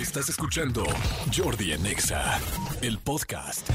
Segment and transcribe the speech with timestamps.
[0.00, 0.84] Estás escuchando
[1.36, 2.38] Jordi en Exa,
[2.82, 3.68] el podcast.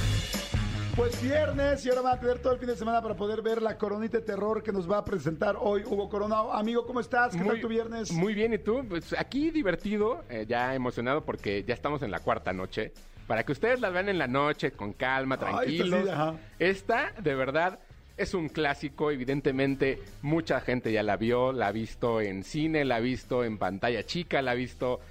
[0.96, 3.62] Pues viernes y ahora van a tener todo el fin de semana para poder ver
[3.62, 6.54] la coronita de terror que nos va a presentar hoy Hugo Coronado.
[6.54, 7.36] Amigo, ¿cómo estás?
[7.36, 8.10] ¿Qué tal tu viernes?
[8.14, 8.86] Muy bien, ¿y tú?
[8.88, 12.94] Pues aquí divertido, eh, ya emocionado porque ya estamos en la cuarta noche.
[13.28, 16.00] Para que ustedes la vean en la noche, con calma, Ay, tranquilos.
[16.00, 16.38] esta sí.
[16.60, 17.80] Esta, de verdad,
[18.16, 19.12] es un clásico.
[19.12, 23.58] Evidentemente, mucha gente ya la vio, la ha visto en cine, la ha visto en
[23.58, 25.02] pantalla chica, la ha visto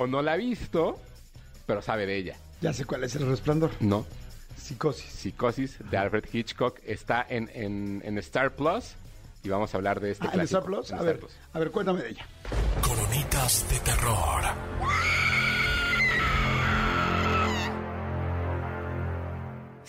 [0.00, 0.98] o no la ha visto,
[1.66, 2.36] pero sabe de ella.
[2.60, 3.70] Ya sé cuál es el resplandor.
[3.80, 4.06] No.
[4.56, 5.04] Psicosis.
[5.12, 8.94] Psicosis de Alfred Hitchcock está en, en- en Star Plus
[9.42, 10.58] y vamos a hablar de este Ah, ¿en clásico.
[10.58, 10.90] Star Plus?
[10.90, 11.32] En A Star ver, Plus.
[11.52, 12.26] a ver, cuéntame de ella.
[12.82, 14.42] Coronitas de terror.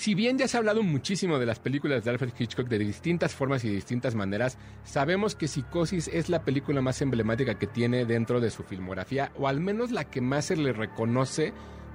[0.01, 3.35] Si bien ya se ha hablado muchísimo de las películas de Alfred Hitchcock de distintas
[3.35, 8.41] formas y distintas maneras, sabemos que Psicosis es la película más emblemática que tiene dentro
[8.41, 11.53] de su filmografía, o al menos la que más se le reconoce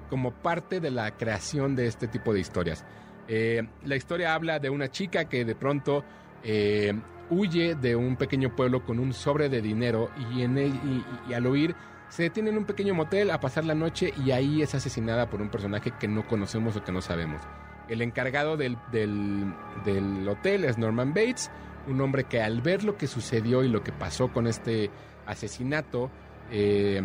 [0.09, 2.85] como parte de la creación de este tipo de historias.
[3.27, 6.05] Eh, la historia habla de una chica que de pronto
[6.45, 6.93] eh,
[7.31, 11.45] huye de un pequeño pueblo con un sobre de dinero y, en y- y al
[11.45, 11.75] huir
[12.09, 15.43] se detiene en un pequeño motel a pasar la noche y ahí es asesinada por
[15.43, 17.43] un personaje que no conocemos o que no sabemos.
[17.89, 21.51] El encargado del, del- hotel es Norman Bates,
[21.87, 24.91] un hombre que al ver lo que sucedió y lo que pasó con este
[25.27, 26.11] asesinato,
[26.51, 27.03] eh,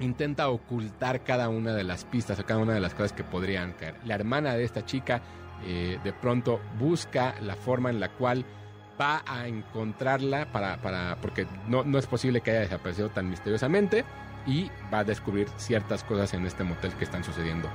[0.00, 3.72] intenta ocultar cada una de las pistas o cada una de las cosas que podrían
[3.72, 3.96] caer.
[4.04, 5.20] La hermana de esta chica
[5.66, 8.44] eh, de pronto busca la forma en la cual
[9.00, 14.04] va a encontrarla para, para porque no, no es posible que haya desaparecido tan misteriosamente
[14.46, 17.68] y va a descubrir ciertas cosas en este motel que están sucediendo.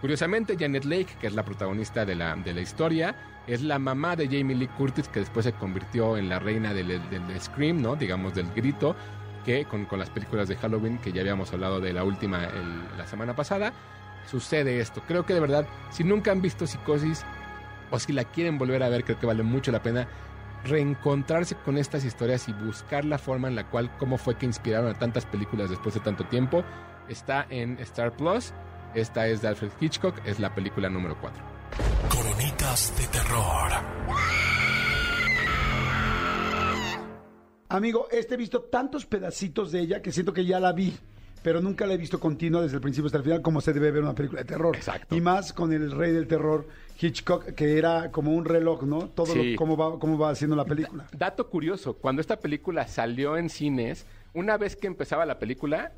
[0.00, 3.14] Curiosamente, Janet Lake, que es la protagonista de la, de la historia,
[3.46, 6.88] es la mamá de Jamie Lee Curtis, que después se convirtió en la reina del,
[7.10, 7.96] del Scream, ¿no?
[7.96, 8.96] Digamos, del grito,
[9.44, 12.48] que con, con las películas de Halloween, que ya habíamos hablado de la última
[12.96, 13.72] la semana pasada,
[14.26, 15.02] sucede esto.
[15.06, 17.24] Creo que de verdad, si nunca han visto Psicosis
[17.90, 20.08] o si la quieren volver a ver, creo que vale mucho la pena
[20.64, 24.90] reencontrarse con estas historias y buscar la forma en la cual, cómo fue que inspiraron
[24.90, 26.64] a tantas películas después de tanto tiempo.
[27.08, 28.52] Está en Star Plus.
[28.94, 31.42] Esta es de Alfred Hitchcock, es la película número 4.
[32.08, 33.70] Coronitas de terror.
[37.68, 40.92] Amigo, este he visto tantos pedacitos de ella que siento que ya la vi,
[41.40, 43.92] pero nunca la he visto continua desde el principio hasta el final, como se debe
[43.92, 44.74] ver una película de terror.
[44.74, 45.14] Exacto.
[45.14, 46.66] Y más con el rey del terror,
[47.00, 49.08] Hitchcock, que era como un reloj, ¿no?
[49.10, 49.52] Todo Sí.
[49.52, 51.06] lo, cómo, va, cómo va haciendo la película.
[51.16, 55.92] Dato curioso, cuando esta película salió en cines, una vez que empezaba la película,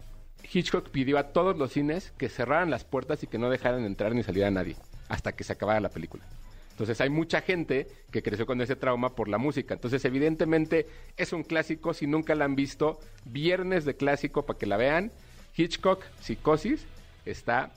[0.51, 4.15] Hitchcock pidió a todos los cines que cerraran las puertas y que no dejaran entrar
[4.15, 4.77] ni salir a nadie
[5.09, 6.25] hasta que se acabara la película.
[6.71, 9.75] Entonces hay mucha gente que creció con ese trauma por la música.
[9.75, 10.87] Entonces evidentemente
[11.17, 15.13] es un clásico, si nunca la han visto, viernes de clásico para que la vean.
[15.55, 16.87] Hitchcock, Psicosis,
[17.27, 17.71] está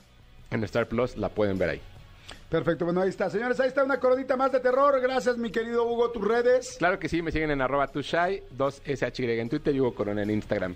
[0.49, 1.81] en Star Plus, la pueden ver ahí.
[2.49, 3.29] Perfecto, bueno, ahí está.
[3.29, 4.99] Señores, ahí está una coronita más de terror.
[5.01, 6.75] Gracias, mi querido Hugo, tus redes.
[6.77, 10.29] Claro que sí, me siguen en arroba tushai, 2SHY en Twitter y Hugo Corona en
[10.29, 10.75] Instagram.